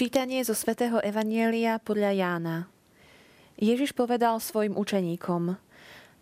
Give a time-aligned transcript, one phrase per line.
[0.00, 2.56] Čítanie zo svätého Evanielia podľa Jána.
[3.60, 5.60] Ježiš povedal svojim učeníkom,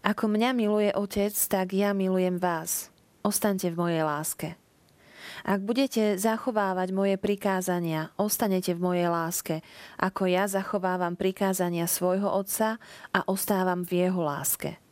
[0.02, 2.90] ako mňa miluje Otec, tak ja milujem vás.
[3.22, 4.48] Ostaňte v mojej láske.
[5.46, 9.62] Ak budete zachovávať moje prikázania, ostanete v mojej láske,
[9.94, 12.82] ako ja zachovávam prikázania svojho Otca
[13.14, 14.82] a ostávam v jeho láske.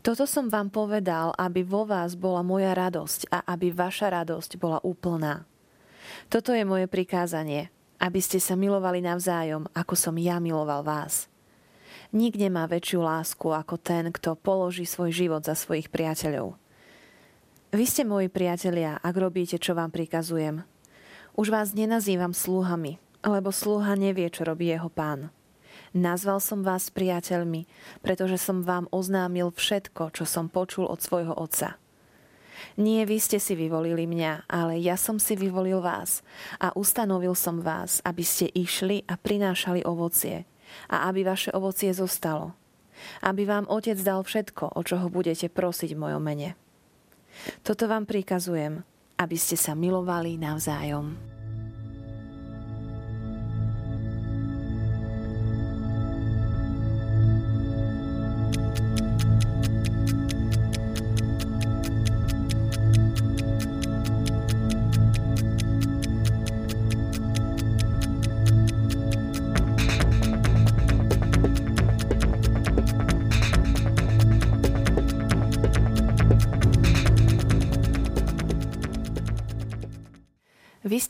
[0.00, 4.80] Toto som vám povedal, aby vo vás bola moja radosť a aby vaša radosť bola
[4.80, 5.44] úplná.
[6.32, 7.68] Toto je moje prikázanie,
[7.98, 11.26] aby ste sa milovali navzájom, ako som ja miloval vás.
[12.14, 16.56] Nik nemá väčšiu lásku ako ten, kto položí svoj život za svojich priateľov.
[17.68, 20.64] Vy ste moji priatelia, ak robíte, čo vám prikazujem.
[21.36, 25.28] Už vás nenazývam sluhami, lebo sluha nevie, čo robí jeho pán.
[25.92, 27.68] Nazval som vás priateľmi,
[28.00, 31.76] pretože som vám oznámil všetko, čo som počul od svojho otca.
[32.78, 36.22] Nie vy ste si vyvolili mňa, ale ja som si vyvolil vás
[36.58, 40.46] a ustanovil som vás, aby ste išli a prinášali ovocie
[40.88, 42.52] a aby vaše ovocie zostalo.
[43.22, 46.58] Aby vám Otec dal všetko, o čo ho budete prosiť v mojom mene.
[47.62, 48.82] Toto vám prikazujem,
[49.18, 51.37] aby ste sa milovali navzájom.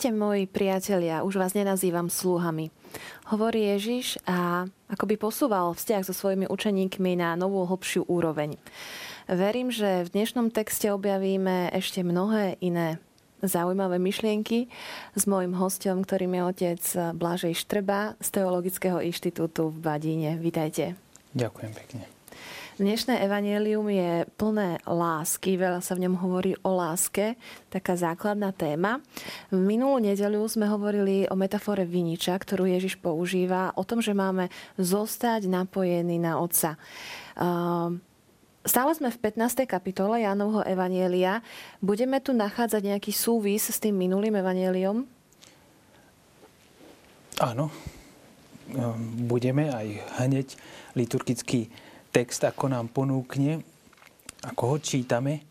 [0.08, 2.72] Ste moji priatelia, už vás nenazývam sluhami.
[3.28, 8.56] Hovorí Ježiš a akoby posúval vzťah so svojimi učeníkmi na novú hlbšiu úroveň.
[9.28, 12.96] Verím, že v dnešnom texte objavíme ešte mnohé iné
[13.44, 14.72] zaujímavé myšlienky
[15.12, 16.82] s môjim hostom, ktorým je otec
[17.12, 20.40] Blažej Štrba z Teologického inštitútu v Badíne.
[20.40, 20.96] Vítajte.
[21.36, 22.17] Ďakujem pekne.
[22.78, 27.34] Dnešné evanelium je plné lásky, veľa sa v ňom hovorí o láske,
[27.74, 29.02] taká základná téma.
[29.50, 34.46] V minulú nedeľu sme hovorili o metafore viniča, ktorú Ježiš používa, o tom, že máme
[34.78, 36.78] zostať napojení na Otca.
[37.34, 37.98] Ehm,
[38.62, 39.66] stále sme v 15.
[39.66, 41.42] kapitole Jánovho Evanielia.
[41.82, 45.02] Budeme tu nachádzať nejaký súvis s tým minulým Evanieliom?
[47.42, 47.74] Áno,
[48.70, 49.86] ehm, budeme aj
[50.22, 50.54] hneď
[50.94, 51.74] liturgicky
[52.10, 53.62] text, ako nám ponúkne,
[54.44, 55.44] ako ho čítame,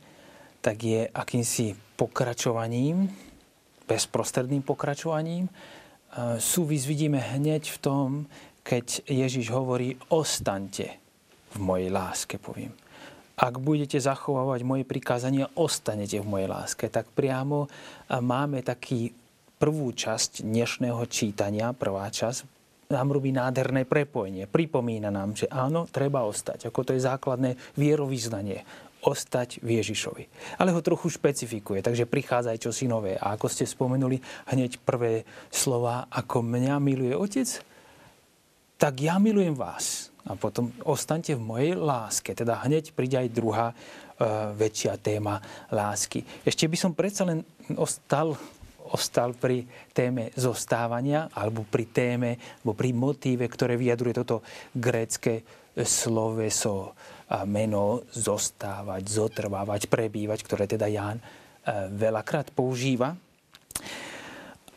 [0.64, 3.08] tak je akýmsi pokračovaním,
[3.88, 5.48] bezprostredným pokračovaním.
[6.42, 8.08] Súvis vidíme hneď v tom,
[8.68, 11.00] keď Ježiš hovorí, ostaňte
[11.56, 12.76] v mojej láske, poviem.
[13.38, 16.90] Ak budete zachovávať moje prikázania, ostanete v mojej láske.
[16.90, 17.70] Tak priamo
[18.10, 19.14] máme taký
[19.62, 22.57] prvú časť dnešného čítania, prvá časť,
[22.88, 24.48] nám robí nádherné prepojenie.
[24.48, 26.72] Pripomína nám, že áno, treba ostať.
[26.72, 28.64] Ako to je základné vierovýznanie.
[29.04, 30.24] Ostať v Ježišovi.
[30.60, 33.16] Ale ho trochu špecifikuje, takže prichádza aj čosi nové.
[33.16, 34.20] A ako ste spomenuli,
[34.52, 37.48] hneď prvé slova, ako mňa miluje Otec,
[38.78, 40.10] tak ja milujem vás.
[40.28, 42.36] A potom ostaňte v mojej láske.
[42.36, 43.76] Teda hneď príde aj druhá e,
[44.60, 45.40] väčšia téma
[45.72, 46.20] lásky.
[46.44, 47.48] Ešte by som predsa len
[47.80, 48.36] ostal
[48.94, 52.30] ostal pri téme zostávania alebo pri téme
[52.62, 55.44] alebo pri motíve, ktoré vyjadruje toto grécke
[55.78, 56.98] sloveso
[57.28, 61.24] a meno zostávať, zotrvávať, prebývať, ktoré teda Ján e,
[61.92, 63.14] veľakrát používa.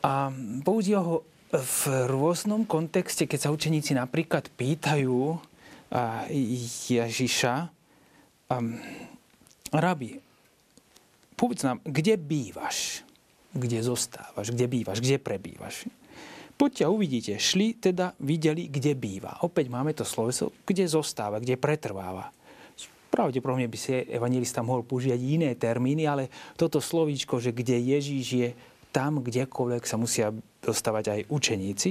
[0.02, 0.34] A
[0.66, 1.16] používa ho
[1.50, 5.34] v rôznom kontexte, keď sa učeníci napríklad pýtajú
[6.86, 7.54] Ježiša,
[9.74, 10.10] rabi,
[11.34, 13.02] povedz nám, kde bývaš?
[13.55, 15.91] Kde zostávaš, kde bývaš, kde prebývaš.
[16.61, 17.32] Poďte a uvidíte.
[17.41, 19.41] Šli teda, videli, kde býva.
[19.41, 22.29] Opäť máme to sloveso, kde zostáva, kde pretrváva.
[23.11, 28.49] Pravdepodobne by si evangelista mohol použiť iné termíny, ale toto slovíčko, že kde Ježíš je,
[28.91, 31.91] tam, kdekoľvek sa musia dostávať aj učeníci.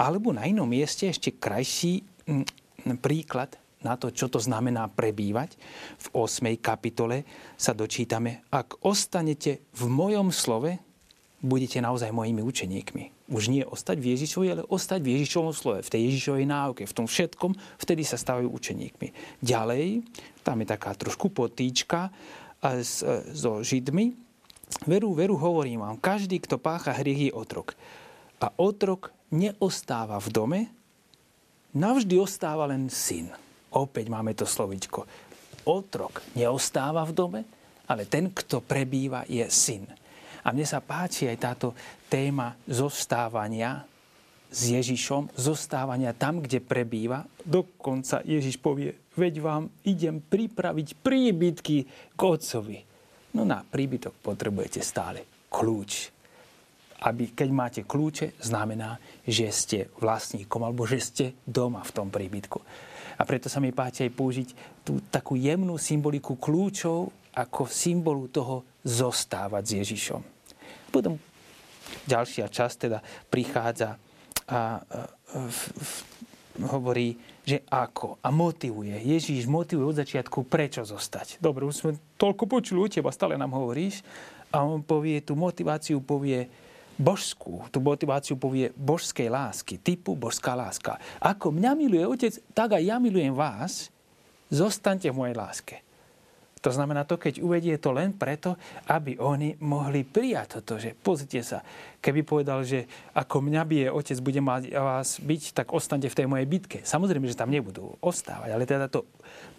[0.00, 5.54] Alebo na inom mieste ešte krajší mm, príklad na to, čo to znamená prebývať.
[6.02, 6.58] V 8.
[6.58, 7.22] kapitole
[7.54, 10.87] sa dočítame, ak ostanete v mojom slove,
[11.38, 13.30] budete naozaj mojimi učeníkmi.
[13.30, 16.96] Už nie ostať v Ježišovi, ale ostať v Ježišovom slove, v tej Ježišovej náuke, v
[16.96, 19.38] tom všetkom, vtedy sa stávajú učeníkmi.
[19.38, 20.02] Ďalej,
[20.42, 22.10] tam je taká trošku potýčka
[23.30, 24.18] so Židmi.
[24.84, 27.78] Veru, veru, hovorím vám, každý, kto pácha hriech, je otrok.
[28.42, 30.60] A otrok neostáva v dome,
[31.72, 33.30] navždy ostáva len syn.
[33.70, 35.06] Opäť máme to slovičko.
[35.68, 37.40] Otrok neostáva v dome,
[37.88, 39.84] ale ten, kto prebýva, je syn.
[40.48, 41.76] A mne sa páči aj táto
[42.08, 43.84] téma zostávania
[44.48, 47.28] s Ježišom, zostávania tam, kde prebýva.
[47.44, 51.76] Dokonca Ježiš povie, veď vám idem pripraviť príbytky
[52.16, 52.80] k Otcovi.
[53.36, 56.16] No na príbytok potrebujete stále kľúč.
[57.04, 58.96] Aby, keď máte kľúče, znamená,
[59.28, 62.58] že ste vlastníkom alebo že ste doma v tom príbytku.
[63.20, 64.48] A preto sa mi páči aj použiť
[64.80, 70.37] tú takú jemnú symboliku kľúčov ako symbolu toho zostávať s Ježišom.
[70.88, 71.20] Potom
[72.04, 72.98] ďalšia časť teda
[73.32, 73.96] prichádza
[74.48, 74.80] a,
[75.28, 75.92] v, v,
[76.64, 77.14] hovorí,
[77.44, 78.96] že ako a motivuje.
[78.98, 81.40] Ježíš motivuje od začiatku, prečo zostať.
[81.40, 84.04] Dobre, už sme toľko počuli u teba, stále nám hovoríš.
[84.48, 86.48] A on povie, tú motiváciu povie
[86.98, 90.98] božskú, tú motiváciu povie božskej lásky, typu božská láska.
[91.22, 93.92] Ako mňa miluje otec, tak aj ja milujem vás,
[94.50, 95.76] zostaňte v mojej láske.
[96.58, 98.58] To znamená to, keď uvedie to len preto,
[98.90, 101.62] aby oni mohli prijať toto, že pozrite sa,
[102.02, 106.26] keby povedal, že ako mňa bije otec, bude mať vás byť, tak ostaňte v tej
[106.26, 106.78] mojej bitke.
[106.82, 109.06] Samozrejme, že tam nebudú ostávať, ale teda to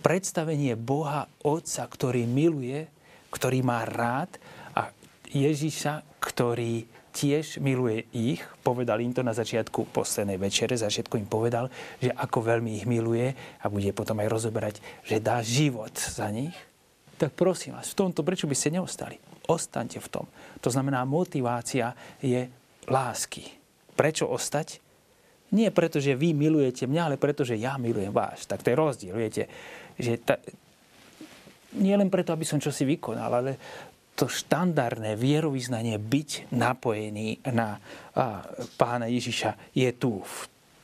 [0.04, 2.88] predstavenie Boha Otca, ktorý miluje,
[3.32, 4.36] ktorý má rád
[4.76, 4.92] a
[5.32, 8.42] Ježiša, ktorý tiež miluje ich.
[8.62, 10.78] Povedal im to na začiatku poslednej večere.
[10.78, 11.68] Začiatku im povedal,
[11.98, 16.56] že ako veľmi ich miluje a bude potom aj rozoberať, že dá život za nich
[17.20, 19.20] tak prosím vás, v tomto prečo by ste neostali?
[19.52, 20.26] Ostaňte v tom.
[20.64, 21.92] To znamená, motivácia
[22.24, 22.48] je
[22.88, 23.44] lásky.
[24.00, 24.80] Prečo ostať?
[25.52, 28.48] Nie preto, že vy milujete mňa, ale preto, že ja milujem vás.
[28.48, 29.50] Tak to je rozdiel, viete.
[29.98, 30.40] Že ta,
[31.76, 33.52] nie len preto, aby som čosi vykonal, ale
[34.14, 37.80] to štandardné vierovýznanie byť napojený na
[38.14, 38.46] a,
[38.76, 40.22] pána Ježiša je tu.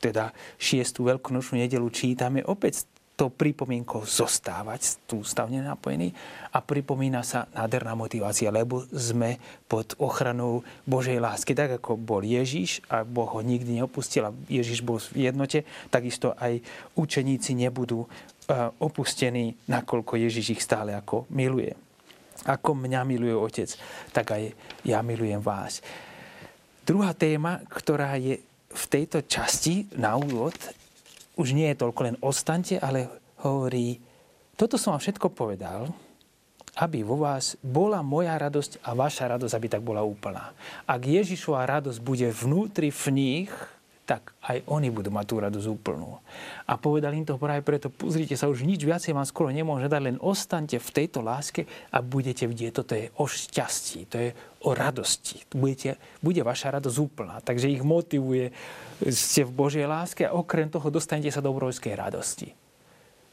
[0.02, 6.12] Teda šiestu veľkonočnú nedelu čítame opäť to pripomienkou zostávať tu stavne napojený
[6.52, 11.56] a pripomína sa nádherná motivácia, lebo sme pod ochranou Božej lásky.
[11.56, 16.36] Tak ako bol Ježiš a Boh ho nikdy neopustil a Ježiš bol v jednote, takisto
[16.36, 16.60] aj
[16.92, 18.08] učeníci nebudú e,
[18.84, 21.72] opustení, nakoľko Ježiš ich stále ako miluje.
[22.44, 23.72] Ako mňa miluje Otec,
[24.12, 24.52] tak aj
[24.84, 25.80] ja milujem vás.
[26.84, 28.44] Druhá téma, ktorá je
[28.76, 30.52] v tejto časti na úvod,
[31.36, 33.08] už nie je toľko len ostante, ale
[33.44, 34.00] hovorí,
[34.56, 35.92] toto som vám všetko povedal,
[36.76, 40.52] aby vo vás bola moja radosť a vaša radosť, aby tak bola úplná.
[40.84, 43.52] Ak Ježišova radosť bude vnútri v nich,
[44.06, 46.22] tak aj oni budú mať tú radosť úplnú.
[46.70, 50.02] A povedal im to práve preto, pozrite sa, už nič viacej vám skoro nemôže dať,
[50.06, 54.30] len ostaňte v tejto láske a budete vidieť, toto je o šťastí, to je
[54.62, 55.42] o radosti.
[55.50, 57.42] Budete, bude vaša radosť úplná.
[57.42, 58.54] Takže ich motivuje,
[59.10, 62.65] ste v Božej láske a okrem toho dostanete sa do obrovskej radosti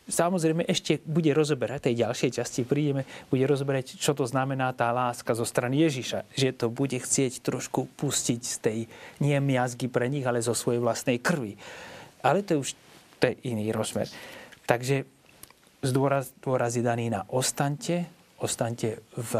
[0.07, 5.31] samozrejme ešte bude rozoberať, tej ďalšej časti prídeme, bude rozoberať, čo to znamená tá láska
[5.35, 6.27] zo strany Ježiša.
[6.35, 8.79] Že to bude chcieť trošku pustiť z tej
[9.23, 11.55] nie miazgy pre nich, ale zo svojej vlastnej krvi.
[12.23, 12.75] Ale to už
[13.23, 14.11] to je iný rozmer.
[14.67, 15.07] Takže
[15.79, 18.03] zdôraz, dôraz je daný na ostante,
[18.39, 19.33] ostante v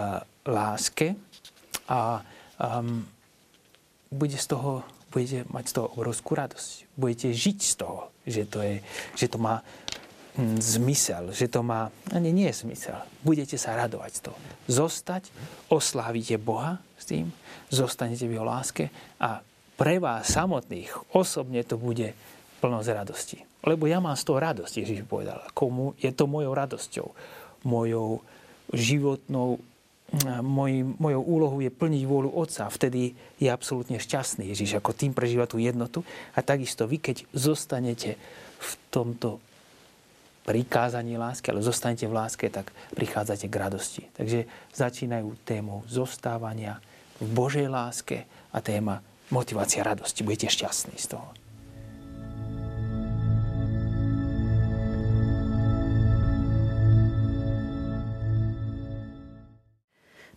[0.48, 1.15] láske
[1.91, 2.24] a
[2.60, 3.03] um,
[4.08, 6.96] bude z toho, budete mať z toho obrovskú radosť.
[6.96, 8.75] Budete žiť z toho, že to, je,
[9.20, 9.60] že to má
[10.58, 12.98] zmysel, že to má, ani nie je zmysel.
[13.22, 14.38] Budete sa radovať z toho.
[14.66, 15.30] Zostať,
[15.70, 17.30] oslávite Boha s tým,
[17.70, 18.90] zostanete v jeho láske
[19.22, 19.46] a
[19.78, 22.18] pre vás samotných osobne to bude
[22.62, 23.38] plnosť radosti.
[23.63, 25.40] Lebo ja mám z toho radosť, Ježiš povedal.
[25.54, 27.08] Komu je to mojou radosťou,
[27.63, 28.25] mojou
[28.74, 29.62] životnou
[30.46, 30.72] moj,
[31.02, 32.70] mojou úlohou je plniť vôľu Otca.
[32.70, 36.06] Vtedy je absolútne šťastný Ježiš, ako tým prežíva tú jednotu.
[36.38, 38.22] A takisto vy, keď zostanete
[38.62, 39.42] v tomto
[40.44, 44.04] prikázaní lásky, ale zostanete v láske, tak prichádzate k radosti.
[44.14, 44.46] Takže
[44.76, 46.80] začínajú témou zostávania
[47.20, 49.00] v Božej láske a téma
[49.32, 50.24] motivácia radosti.
[50.24, 51.43] Budete šťastní z toho.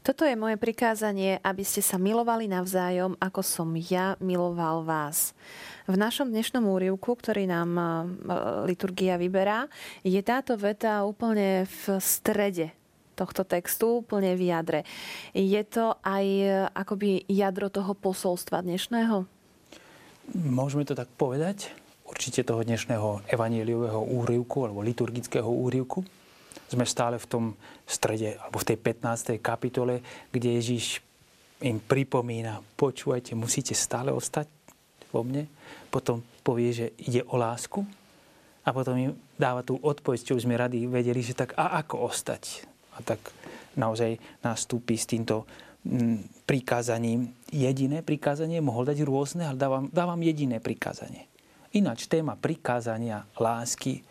[0.06, 5.34] Toto je moje prikázanie, aby ste sa milovali navzájom, ako som ja miloval vás.
[5.90, 7.82] V našom dnešnom úrivku, ktorý nám e,
[8.70, 9.66] liturgia vyberá,
[10.06, 12.70] je táto veta úplne v strede
[13.18, 14.86] tohto textu, úplne v jadre.
[15.34, 19.26] Je to aj e, akoby jadro toho posolstva dnešného?
[20.38, 21.74] Môžeme to tak povedať.
[22.06, 26.06] Určite toho dnešného evaníliového úrivku alebo liturgického úrivku.
[26.66, 27.44] Sme stále v tom
[27.86, 29.38] strede, alebo v tej 15.
[29.38, 30.02] kapitole,
[30.34, 30.98] kde Ježiš
[31.62, 34.50] im pripomína, počúvajte, musíte stále ostať
[35.14, 35.46] vo mne,
[35.88, 37.80] potom povie, že ide o lásku
[38.66, 42.10] a potom im dáva tú odpoveď, čo už sme radi vedeli, že tak a ako
[42.10, 42.66] ostať.
[42.98, 43.22] A tak
[43.78, 45.46] naozaj nastúpi s týmto
[46.44, 47.30] prikázaním.
[47.54, 51.30] Jediné prikázanie mohol dať rôzne, ale dávam, dávam jediné prikázanie.
[51.76, 54.02] Ináč téma prikázania lásky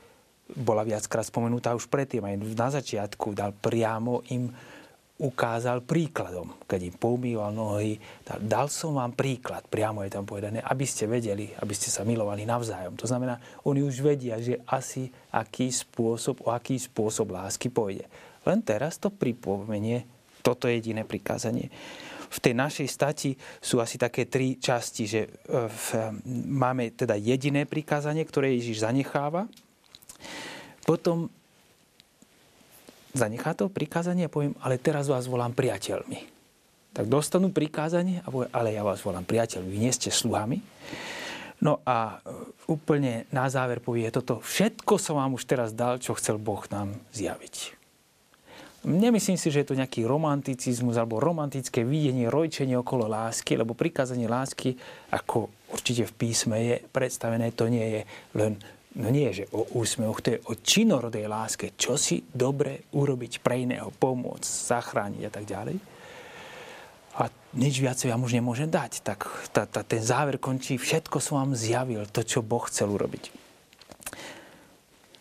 [0.54, 2.22] bola viackrát spomenutá už predtým.
[2.22, 4.54] Aj na začiatku dal priamo im
[5.16, 6.60] ukázal príkladom.
[6.68, 7.96] Keď im poumýval nohy,
[8.44, 12.44] dal, som vám príklad, priamo je tam povedané, aby ste vedeli, aby ste sa milovali
[12.44, 13.00] navzájom.
[13.00, 18.06] To znamená, oni už vedia, že asi aký spôsob, o aký spôsob lásky pôjde.
[18.44, 20.04] Len teraz to pripomenie,
[20.44, 21.72] toto jediné prikázanie.
[22.28, 23.32] V tej našej stati
[23.64, 25.30] sú asi také tri časti, že e,
[25.72, 25.86] v,
[26.52, 29.48] máme teda jediné prikázanie, ktoré Ježiš zanecháva,
[30.86, 31.28] potom
[33.18, 36.32] zanechá to prikázanie a poviem, ale teraz vás volám priateľmi.
[36.96, 40.62] Tak dostanú prikázanie a poviem, ale ja vás volám priateľmi, vy nie ste sluhami.
[41.64, 42.32] No a e,
[42.68, 46.96] úplne na záver povie, toto všetko som vám už teraz dal, čo chcel Boh nám
[47.16, 47.76] zjaviť.
[48.86, 54.30] Nemyslím si, že je to nejaký romanticizmus alebo romantické videnie, rojčenie okolo lásky, lebo prikázanie
[54.30, 54.78] lásky,
[55.10, 58.02] ako určite v písme je predstavené, to nie je
[58.38, 58.62] len
[58.96, 63.68] no nie, že o úsmevoch, to je o činorodej láske, čo si dobre urobiť pre
[63.68, 65.78] iného, pomôcť, zachrániť a tak ďalej.
[67.16, 69.00] A nič viac vám už nemôžem dať.
[69.00, 69.20] Tak
[69.56, 73.32] tá, tá, ten záver končí, všetko som vám zjavil, to, čo Boh chcel urobiť.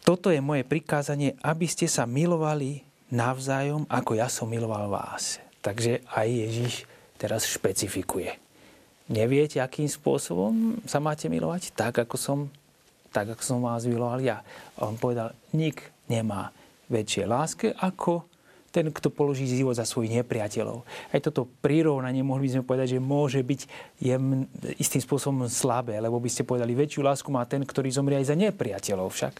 [0.05, 5.41] Toto je moje prikázanie, aby ste sa milovali navzájom, ako ja som miloval vás.
[5.65, 6.75] Takže aj Ježiš
[7.17, 8.37] teraz špecifikuje.
[9.09, 11.73] Neviete, akým spôsobom sa máte milovať?
[11.73, 12.39] Tak, ako som
[13.15, 14.43] tak ako som vás miloval ja.
[14.75, 16.51] A on povedal, nik nemá
[16.91, 18.27] väčšie láske ako
[18.75, 20.83] ten, kto položí život za svojich nepriateľov.
[21.15, 23.61] Aj toto prirovnanie mohli by sme povedať, že môže byť
[24.03, 24.51] jem,
[24.83, 28.37] istým spôsobom slabé, lebo by ste povedali, väčšiu lásku má ten, ktorý zomrie aj za
[28.37, 29.35] nepriateľov však.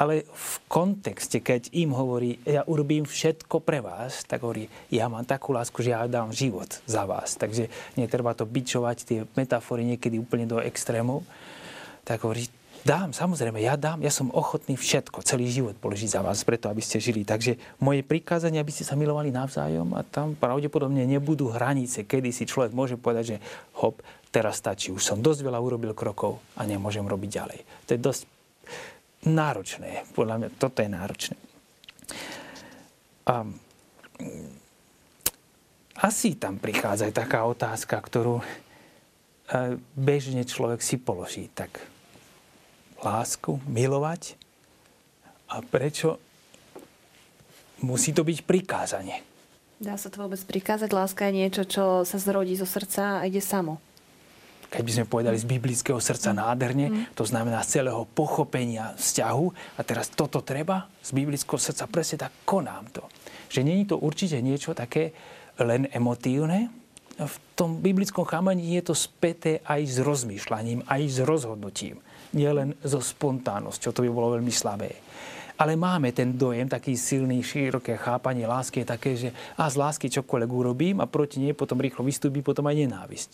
[0.00, 5.28] Ale v kontexte, keď im hovorí, ja urobím všetko pre vás, tak hovorí, ja mám
[5.28, 7.36] takú lásku, že ja dám život za vás.
[7.36, 7.68] Takže
[8.00, 11.20] netreba to bičovať, tie metafory niekedy úplne do extrémov.
[12.06, 12.47] Tak hovorí,
[12.86, 16.78] Dám, samozrejme, ja dám, ja som ochotný všetko, celý život položiť za vás, preto aby
[16.78, 17.26] ste žili.
[17.26, 22.46] Takže moje prikázanie, aby ste sa milovali navzájom a tam pravdepodobne nebudú hranice, kedy si
[22.46, 23.36] človek môže povedať, že
[23.82, 23.98] hop,
[24.30, 27.60] teraz stačí, už som dosť veľa urobil krokov a nemôžem robiť ďalej.
[27.88, 28.22] To je dosť
[29.26, 31.36] náročné, podľa mňa toto je náročné.
[33.26, 33.42] A,
[35.98, 38.44] asi tam prichádza aj taká otázka, ktorú e,
[39.98, 41.50] bežne človek si položí.
[41.50, 41.97] Tak
[43.02, 44.34] lásku, milovať
[45.48, 46.18] a prečo
[47.80, 49.22] musí to byť prikázanie.
[49.78, 50.90] Dá sa to vôbec prikázať?
[50.90, 53.78] Láska je niečo, čo sa zrodí zo srdca a ide samo.
[54.68, 56.36] Keď by sme povedali z biblického srdca mm.
[56.36, 57.04] nádherne, mm.
[57.16, 59.46] to znamená z celého pochopenia vzťahu
[59.78, 63.06] a teraz toto treba z biblického srdca presne tak konám to.
[63.48, 65.14] Že není to určite niečo také
[65.56, 66.68] len emotívne,
[67.18, 71.98] v tom biblickom chámaní je to späté aj s rozmýšľaním, aj s rozhodnutím
[72.32, 74.90] nielen so spontánnosťou, to by bolo veľmi slabé.
[75.58, 80.06] Ale máme ten dojem, taký silný, široké chápanie lásky je také, že a z lásky
[80.06, 83.30] čokoľvek urobím a proti nej potom rýchlo vystúpi potom aj nenávisť.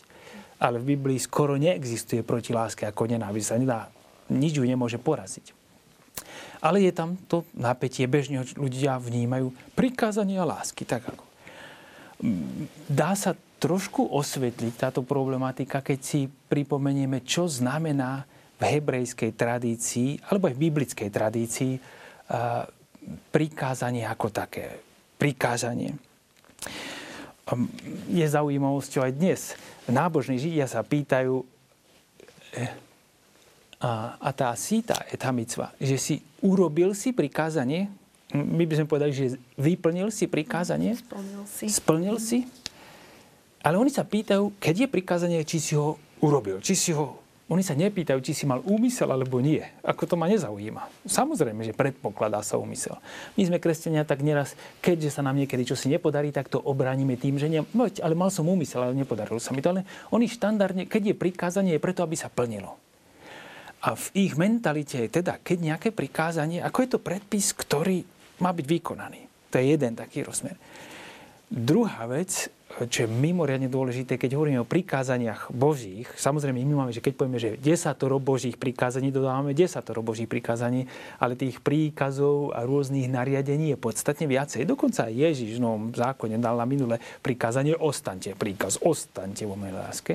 [0.57, 3.45] Ale v Biblii skoro neexistuje proti láske ako nenávisť.
[3.45, 3.93] Sa nedá,
[4.33, 5.53] nič ju nemôže poraziť.
[6.65, 11.25] Ale je tam to napätie, bežne ľudia vnímajú prikázanie lásky, tak ako.
[12.89, 18.25] Dá sa trošku osvetliť táto problematika, keď si pripomenieme, čo znamená
[18.65, 21.73] hebrejskej tradícii, alebo aj v biblickej tradícii,
[23.31, 24.81] prikázanie ako také.
[25.21, 25.95] Prikázanie.
[28.09, 29.41] Je zaujímavosťou aj dnes.
[29.85, 31.45] Nábožní židia sa pýtajú,
[32.57, 32.65] e,
[33.85, 37.93] a, a tá síta etamicva, že si urobil si prikázanie,
[38.33, 40.97] my by sme povedali, že vyplnil si prikázanie.
[40.97, 41.67] Splnil si.
[41.69, 42.39] Splnil si.
[43.61, 47.61] Ale oni sa pýtajú, keď je prikázanie, či si ho urobil, či si ho oni
[47.61, 49.61] sa nepýtajú, či si mal úmysel alebo nie.
[49.85, 51.05] Ako to ma nezaujíma.
[51.05, 52.97] Samozrejme, že predpokladá sa úmysel.
[53.37, 57.37] My sme kresťania tak neraz, keďže sa nám niekedy čo nepodarí, tak to obránime tým,
[57.37, 57.61] že nie,
[58.01, 59.77] ale mal som úmysel, ale nepodarilo sa mi to.
[59.77, 62.81] Ale oni štandardne, keď je prikázanie, je preto, aby sa plnilo.
[63.85, 68.01] A v ich mentalite je teda, keď nejaké prikázanie, ako je to predpis, ktorý
[68.41, 69.53] má byť vykonaný.
[69.53, 70.57] To je jeden taký rozmer.
[71.53, 76.99] Druhá vec, čo je mimoriadne dôležité, keď hovoríme o prikázaniach Božích, samozrejme my máme, že
[76.99, 80.91] keď povieme, že desatoro Božích prikázaní, dodávame desatoro Božích prikázaní,
[81.23, 84.67] ale tých príkazov a rôznych nariadení je podstatne viacej.
[84.67, 89.79] Dokonca aj Ježiš v novom zákone dal na minulé prikázanie ostante, príkaz ostante vo mojej
[89.79, 90.13] láske.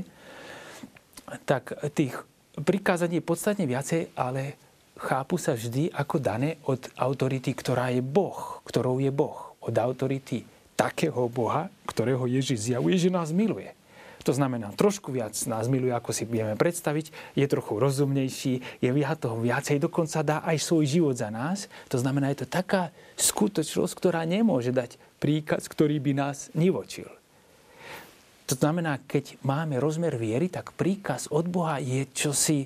[1.47, 2.19] Tak tých
[2.59, 4.59] prikázaní je podstatne viacej, ale
[4.99, 9.55] chápu sa vždy ako dané od autority, ktorá je Boh, ktorou je Boh.
[9.63, 13.75] Od autority takého Boha, ktorého Ježiš zjavuje, že nás miluje.
[14.23, 19.19] To znamená, trošku viac nás miluje, ako si vieme predstaviť, je trochu rozumnejší, je viac
[19.19, 21.71] toho viacej, dokonca dá aj svoj život za nás.
[21.91, 27.07] To znamená, je to taká skutočnosť, ktorá nemôže dať príkaz, ktorý by nás nivočil.
[28.51, 32.65] To znamená, keď máme rozmer viery, tak príkaz od Boha je čosi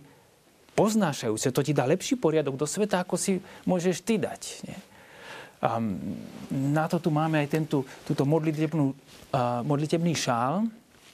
[0.73, 1.53] poznášajúce.
[1.53, 4.41] To ti dá lepší poriadok do sveta, ako si môžeš ty dať.
[4.65, 4.77] Nie?
[6.51, 8.91] Na to tu máme aj tento, túto modlitebnú,
[9.63, 10.67] modlitebný šál,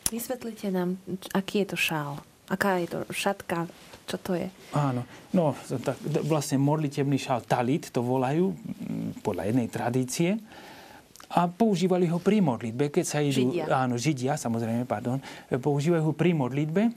[0.09, 0.97] Vysvetlite nám,
[1.37, 2.17] aký je to šál.
[2.49, 3.69] Aká je to šatka,
[4.09, 4.49] čo to je?
[4.73, 5.05] Áno,
[5.37, 5.53] no
[5.85, 8.57] tak vlastne modlitebný šál talit, to volajú
[9.21, 10.41] podľa jednej tradície.
[11.29, 13.53] A používali ho pri modlitbe, keď sa idú...
[13.53, 13.69] Židia.
[13.69, 15.21] Áno, Židia, samozrejme, pardon.
[15.45, 16.89] Používajú ho pri modlitbe.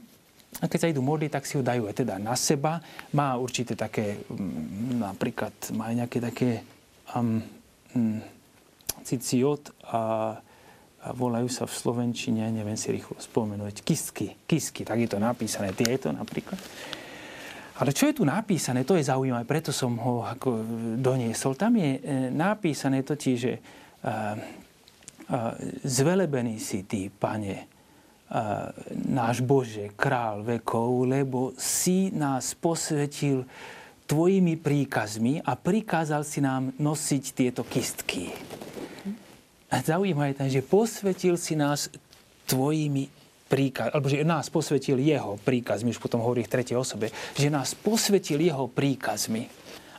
[0.57, 2.81] A keď sa idú modliť, tak si ho dajú aj teda na seba.
[3.13, 4.25] Má určité také,
[4.97, 6.65] napríklad, má nejaké také
[7.15, 7.41] um,
[9.03, 10.37] ciciot a
[11.03, 15.75] a volajú sa v Slovenčine, neviem si rýchlo spomenúť, kistky, kistky, tak je to napísané,
[15.75, 16.55] tieto napríklad.
[17.83, 20.63] Ale čo je tu napísané, to je zaujímavé, preto som ho ako
[20.95, 21.59] doniesol.
[21.59, 23.53] Tam je e, napísané totiž, že
[25.83, 27.71] zvelebený si ty, pane,
[29.07, 33.47] náš Bože, král vekov, lebo si nás posvetil
[34.13, 38.29] tvojimi príkazmi a prikázal si nám nosiť tieto kistky.
[39.73, 41.89] A zaujímavé je, že posvetil si nás
[42.45, 43.09] tvojimi
[43.49, 47.73] príkaz, alebo že nás posvetil jeho príkazmi, už potom hovorí v tretej osobe, že nás
[47.73, 49.49] posvetil jeho príkazmi,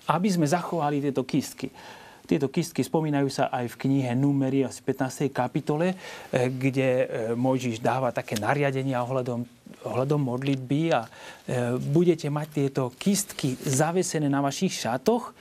[0.06, 1.74] aby sme zachovali tieto kistky.
[2.24, 5.28] Tieto kistky spomínajú sa aj v knihe Numery, asi 15.
[5.28, 7.06] kapitole, eh, kde eh,
[7.36, 9.44] Mojžiš dáva také nariadenia ohľadom,
[9.84, 15.36] ohľadom modlitby a eh, budete mať tieto kistky zavesené na vašich šatoch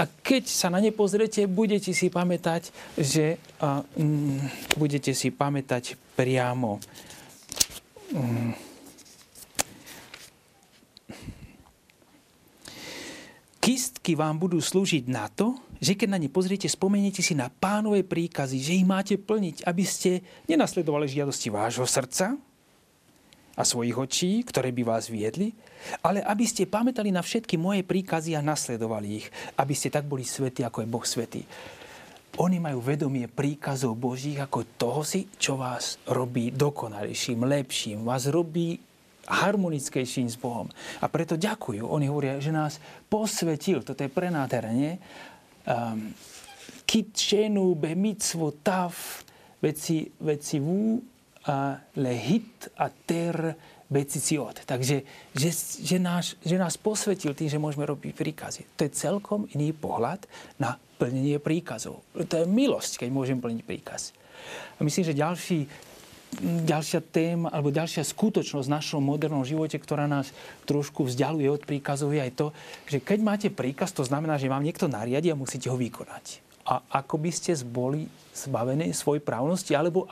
[0.00, 6.00] a keď sa na ne pozrete, budete si pamätať, že a, mm, budete si pamätať
[6.16, 6.80] priamo
[8.16, 8.71] mm,
[13.72, 18.04] Kistky vám budú slúžiť na to, že keď na ne pozriete, spomeniete si na pánové
[18.04, 22.36] príkazy, že ich máte plniť, aby ste nenasledovali žiadosti vášho srdca,
[23.56, 25.56] a svojich očí, ktoré by vás viedli,
[26.04, 30.28] ale aby ste pamätali na všetky moje príkazy a nasledovali ich, aby ste tak boli
[30.28, 31.40] svätí, ako je Boh svätý.
[32.44, 38.91] Oni majú vedomie príkazov Božích ako toho si, čo vás robí dokonalejším, lepším, vás robí
[39.28, 40.66] harmonickejším s Bohom.
[41.02, 41.86] A preto ďakujú.
[41.86, 44.98] Oni hovoria, že nás posvetil, toto je prenádherenie,
[45.66, 46.10] um,
[46.82, 48.92] kitšenu be mitzvo tav,
[49.62, 51.00] veci, veci vú,
[51.98, 53.34] lehit a ter
[53.90, 54.62] beciciot.
[54.64, 55.02] Takže,
[55.34, 55.50] že,
[55.82, 58.62] že, náš, že nás posvetil tým, že môžeme robiť príkazy.
[58.78, 60.24] To je celkom iný pohľad
[60.56, 62.06] na plnenie príkazov.
[62.14, 64.14] To je milosť, keď môžem plniť príkaz.
[64.78, 65.58] A myslím, že ďalší,
[66.40, 70.32] ďalšia téma, alebo ďalšia skutočnosť v našom modernom živote, ktorá nás
[70.64, 72.46] trošku vzdialuje od príkazov, je aj to,
[72.88, 76.40] že keď máte príkaz, to znamená, že vám niekto nariadi a musíte ho vykonať.
[76.62, 80.08] A ako by ste boli zbavené svojej právnosti alebo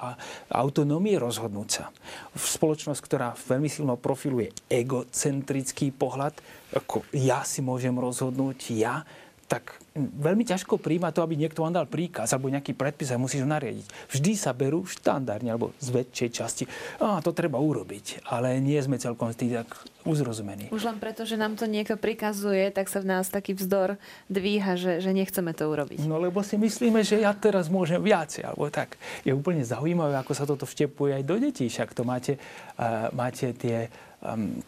[0.52, 1.88] autonómie rozhodnúť sa.
[2.36, 6.36] V spoločnosť, ktorá veľmi silno profiluje egocentrický pohľad,
[6.76, 9.08] ako ja si môžem rozhodnúť, ja,
[9.48, 13.42] tak veľmi ťažko príjma to, aby niekto vám dal príkaz alebo nejaký predpis a musíš
[13.42, 13.86] ho nariadiť.
[14.14, 16.64] Vždy sa berú štandardne alebo z väčšej časti.
[17.02, 19.70] A to treba urobiť, ale nie sme celkom tým tak
[20.06, 20.70] uzrozumení.
[20.70, 23.98] Už len preto, že nám to niekto prikazuje, tak sa v nás taký vzdor
[24.30, 26.06] dvíha, že, že nechceme to urobiť.
[26.06, 28.96] No lebo si myslíme, že ja teraz môžem viacej, alebo tak.
[29.26, 31.66] Je úplne zaujímavé, ako sa toto vštepuje aj do detí.
[31.68, 32.40] Však to máte,
[32.80, 33.92] uh, máte tie
[34.24, 34.62] um,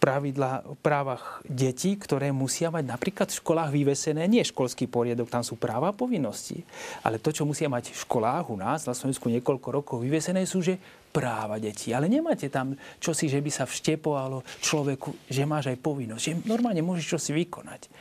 [0.00, 5.44] pravidla o právach detí, ktoré musia mať napríklad v školách vyvesené, nie školský poriadok, tam
[5.44, 6.64] sú práva a povinnosti,
[7.04, 10.64] ale to, čo musia mať v školách u nás na Slovensku niekoľko rokov vyvesené, sú,
[10.64, 10.80] že
[11.12, 11.92] práva detí.
[11.92, 16.80] Ale nemáte tam čosi, že by sa vštepovalo človeku, že máš aj povinnosť, že normálne
[16.80, 17.92] môžeš čosi vykonať.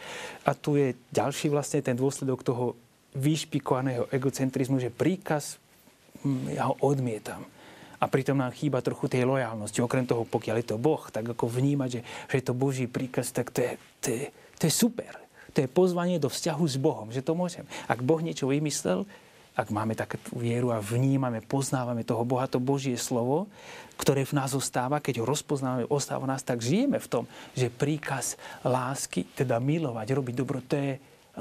[0.48, 2.80] A tu je ďalší vlastne ten dôsledok toho
[3.18, 5.60] vyšpikovaného egocentrizmu, že príkaz,
[6.24, 7.44] hm, ja ho odmietam
[8.00, 9.84] a pritom nám chýba trochu tej lojálnosti.
[9.84, 13.36] Okrem toho, pokiaľ je to Boh, tak ako vnímať, že, že je to Boží príkaz,
[13.36, 14.24] tak to je, to, je,
[14.56, 15.14] to je super.
[15.52, 17.68] To je pozvanie do vzťahu s Bohom, že to môžem.
[17.92, 19.04] Ak Boh niečo vymyslel,
[19.60, 23.52] ak máme takú vieru a vnímame, poznávame toho Boha, to Božie slovo,
[24.00, 27.68] ktoré v nás ostáva, keď ho rozpoznáme, ostáva v nás, tak žijeme v tom, že
[27.68, 30.92] príkaz lásky, teda milovať, robiť dobro, to je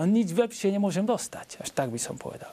[0.03, 1.62] nič lepšie nemôžem dostať.
[1.62, 2.51] Až tak by som povedal.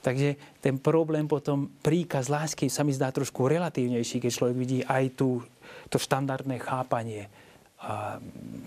[0.00, 5.04] Takže ten problém potom, príkaz lásky sa mi zdá trošku relatívnejší, keď človek vidí aj
[5.12, 5.44] tú,
[5.92, 7.28] to štandardné chápanie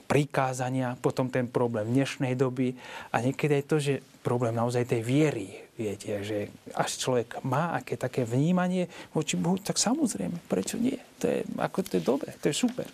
[0.09, 2.73] prikázania, potom ten problém dnešnej doby
[3.13, 7.93] a niekedy aj to, že problém naozaj tej viery, viete, že až človek má aké
[7.93, 10.97] také vnímanie voči Bohu, tak samozrejme, prečo nie?
[11.21, 12.89] To je, ako to je dobré, to je super.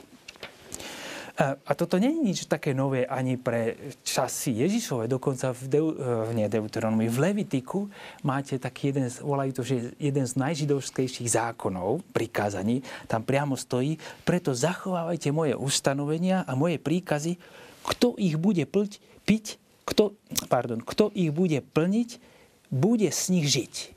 [1.39, 5.07] A toto nie je nič také nové ani pre časy Ježišove.
[5.07, 7.87] Dokonca v, Deu, e, nie Deuteronomii, v Levitiku
[8.27, 12.83] máte taký jeden, volajú to, že jeden z najžidovskejších zákonov, prikázaní.
[13.07, 13.95] Tam priamo stojí,
[14.27, 17.39] preto zachovávajte moje ustanovenia a moje príkazy.
[17.87, 19.55] Kto ich bude plť, piť,
[19.87, 20.19] kto,
[20.51, 22.19] pardon, kto ich bude plniť,
[22.67, 23.95] bude s nich žiť.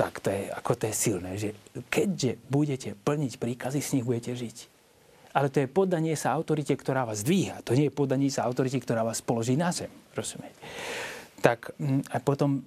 [0.00, 1.52] Tak to je, ako to je silné, že
[1.92, 4.77] keďže budete plniť príkazy, s nich budete žiť
[5.38, 7.62] ale to je podanie sa autorite, ktorá vás dvíha.
[7.62, 9.86] To nie je podanie sa autorite, ktorá vás položí na zem.
[10.10, 10.58] Rozumiete?
[11.38, 12.60] Tak mm, a potom e,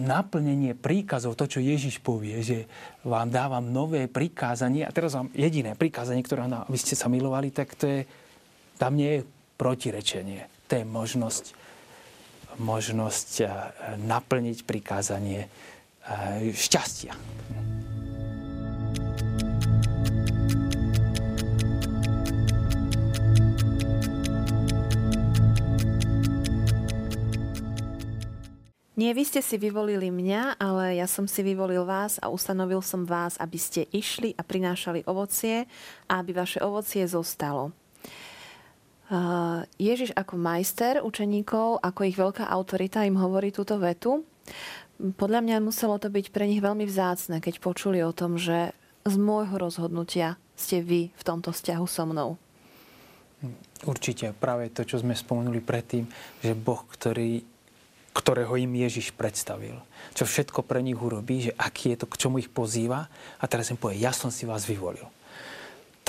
[0.00, 2.64] naplnenie príkazov, to, čo Ježiš povie, že
[3.04, 7.52] vám dávam nové prikázanie, a teraz vám jediné prikázanie, ktoré vám aby ste sa milovali,
[7.52, 8.00] tak to je,
[8.80, 9.26] tam nie je
[9.60, 10.48] protirečenie.
[10.72, 11.44] To je možnosť,
[12.56, 13.46] možnosť e,
[14.00, 15.48] naplniť prikázanie e,
[16.56, 17.12] šťastia.
[29.00, 33.08] Nie vy ste si vyvolili mňa, ale ja som si vyvolil vás a ustanovil som
[33.08, 35.64] vás, aby ste išli a prinášali ovocie
[36.04, 37.72] a aby vaše ovocie zostalo.
[39.80, 44.20] Ježiš ako majster učeníkov, ako ich veľká autorita im hovorí túto vetu.
[45.00, 48.76] Podľa mňa muselo to byť pre nich veľmi vzácne, keď počuli o tom, že
[49.08, 52.36] z môjho rozhodnutia ste vy v tomto vzťahu so mnou.
[53.88, 56.04] Určite práve to, čo sme spomenuli predtým,
[56.44, 57.40] že Boh, ktorý
[58.10, 59.78] ktorého im Ježiš predstavil.
[60.18, 63.06] Čo všetko pre nich urobí, že aký je to, k čomu ich pozýva.
[63.38, 65.06] A teraz im povie, ja som si vás vyvolil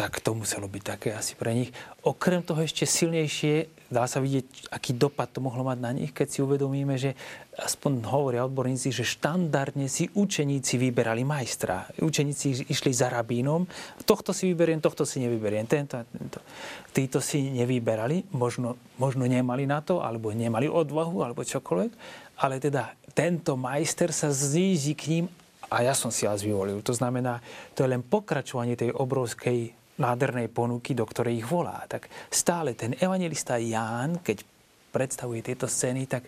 [0.02, 1.70] tak to muselo byť také asi pre nich.
[2.02, 6.26] Okrem toho ešte silnejšie dá sa vidieť, aký dopad to mohlo mať na nich, keď
[6.26, 7.14] si uvedomíme, že
[7.54, 11.86] aspoň hovoria odborníci, že štandardne si učeníci vyberali majstra.
[12.02, 13.70] Učeníci išli za rabínom,
[14.02, 16.42] tohto si vyberiem, tohto si nevyberiem, tento, tento.
[16.90, 21.92] Títo si nevyberali, možno, možno nemali na to, alebo nemali odvahu, alebo čokoľvek,
[22.42, 25.26] ale teda tento majster sa zíži k ním
[25.70, 26.82] a ja som si vás vyvolil.
[26.82, 27.38] To znamená,
[27.78, 31.86] to je len pokračovanie tej obrovskej nádhernej ponuky, do ktorej ich volá.
[31.86, 34.42] Tak stále ten evangelista Ján, keď
[34.90, 36.26] predstavuje tieto scény, tak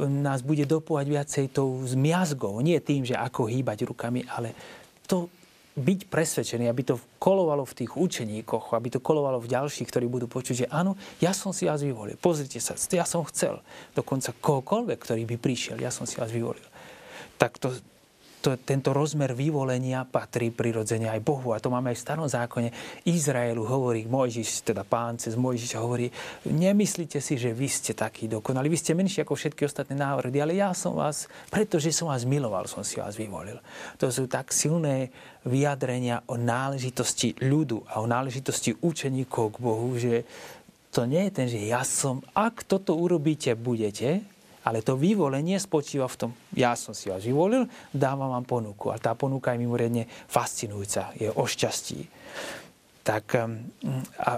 [0.00, 2.56] nás bude dopovať viacej tou zmiazgou.
[2.64, 4.56] Nie tým, že ako hýbať rukami, ale
[5.04, 5.28] to
[5.72, 10.28] byť presvedčený, aby to kolovalo v tých učeníkoch, aby to kolovalo v ďalších, ktorí budú
[10.28, 12.20] počuť, že áno, ja som si vás vyvolil.
[12.20, 13.64] Pozrite sa, ja som chcel.
[13.96, 16.64] Dokonca kohokoľvek, ktorý by prišiel, ja som si vás vyvolil.
[17.40, 17.72] Tak to,
[18.42, 21.54] to, tento rozmer vyvolenia patrí prirodzene aj Bohu.
[21.54, 22.68] A to máme aj v starom zákone.
[23.06, 26.10] Izraelu hovorí, Mojžiš, teda pán cez Mojžiša hovorí,
[26.50, 28.66] nemyslíte si, že vy ste takí dokonali.
[28.66, 32.66] Vy ste menší ako všetky ostatné národy, ale ja som vás, pretože som vás miloval,
[32.66, 33.62] som si vás vyvolil.
[34.02, 35.14] To sú tak silné
[35.46, 40.26] vyjadrenia o náležitosti ľudu a o náležitosti učeníkov k Bohu, že
[40.92, 44.20] to nie je ten, že ja som, ak toto urobíte, budete,
[44.62, 48.94] ale to vyvolenie spočíva v tom, ja som si vás vyvolil, dávam vám ponuku.
[48.94, 52.06] A tá ponuka je mimoriadne fascinujúca, je o šťastí.
[53.02, 53.24] Tak
[54.22, 54.32] a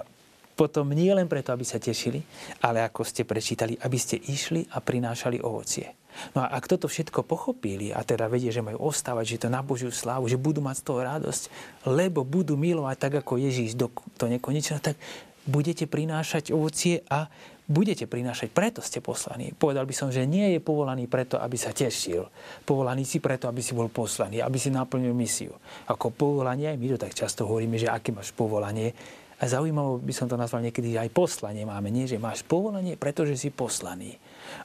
[0.55, 2.23] potom nie len preto, aby sa tešili,
[2.63, 5.91] ale ako ste prečítali, aby ste išli a prinášali ovocie.
[6.31, 9.59] No a ak toto všetko pochopili a teda vedie, že majú ostávať, že to na
[9.59, 11.43] Božiu slávu, že budú mať z toho radosť,
[11.91, 14.95] lebo budú milovať tak, ako Ježíš do, to nekonečného, tak
[15.43, 17.27] budete prinášať ovocie a
[17.65, 19.53] budete prinášať, preto ste poslaní.
[19.57, 22.25] Povedal by som, že nie je povolaný preto, aby sa tešil.
[22.61, 25.53] Povolaný si preto, aby si bol poslaný, aby si naplnil misiu.
[25.89, 28.93] Ako povolanie, my to tak často hovoríme, že aké máš povolanie.
[29.35, 31.91] A zaujímavé by som to nazval niekedy, že aj poslanie máme.
[31.91, 34.15] Nie, že máš povolanie, pretože si poslaný.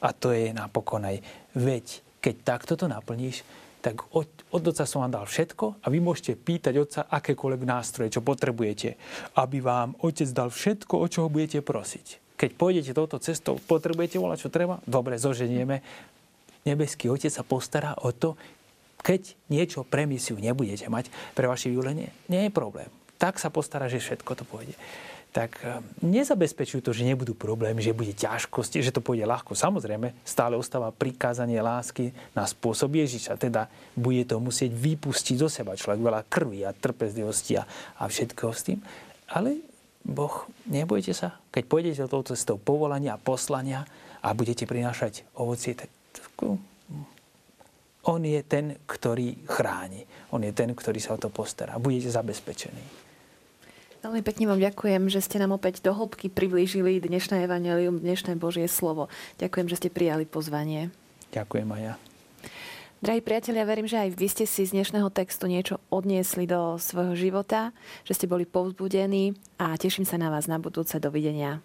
[0.04, 1.18] A to je napokon aj
[1.56, 3.42] veď, keď takto to naplníš,
[3.80, 8.12] tak od, od Otca som vám dal všetko a vy môžete pýtať Otca akékoľvek nástroje,
[8.12, 9.00] čo potrebujete,
[9.40, 12.19] aby vám Otec dal všetko, o čo ho budete prosiť.
[12.40, 14.80] Keď pôjdete touto cestou, potrebujete volať, čo treba?
[14.88, 15.84] Dobre, zoženieme.
[16.64, 18.40] Nebeský Otec sa postará o to,
[19.04, 22.88] keď niečo pre misiu nebudete mať pre vaše vyvolenie, nie je problém.
[23.20, 24.72] Tak sa postará, že všetko to pôjde.
[25.36, 29.52] Tak eh, nezabezpečujú to, že nebudú problémy, že bude ťažkosti, že to pôjde ľahko.
[29.52, 33.36] Samozrejme, stále ostáva prikázanie lásky na spôsob Ježiša.
[33.36, 37.68] Teda bude to musieť vypustiť zo seba človek veľa krvi a trpezlivosti a,
[38.00, 38.78] a všetkého s tým.
[39.30, 39.69] Ale
[40.00, 43.84] Boh, nebojte sa, keď pôjdete touto cestou povolania a poslania
[44.24, 45.92] a budete prinášať ovocie, tak
[48.00, 50.08] on je ten, ktorý chráni.
[50.32, 51.76] On je ten, ktorý sa o to postará.
[51.76, 52.80] Budete zabezpečení.
[54.00, 58.64] Veľmi pekne vám ďakujem, že ste nám opäť do hĺbky priblížili dnešné evanelium, dnešné Božie
[58.72, 59.12] slovo.
[59.36, 60.88] Ďakujem, že ste prijali pozvanie.
[61.36, 61.94] Ďakujem aj ja.
[63.00, 67.16] Drahí priatelia, verím, že aj vy ste si z dnešného textu niečo odniesli do svojho
[67.16, 67.72] života,
[68.04, 71.00] že ste boli povzbudení a teším sa na vás na budúce.
[71.00, 71.64] Dovidenia.